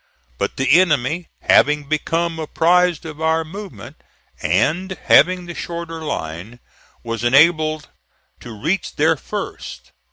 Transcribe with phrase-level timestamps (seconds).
[0.39, 3.97] But the enemy having become apprised of our movement,
[4.41, 6.59] and having the shorter line,
[7.03, 7.87] was enabled
[8.39, 9.91] to reach there first.